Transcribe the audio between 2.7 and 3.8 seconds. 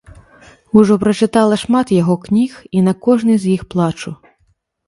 і на кожнай з іх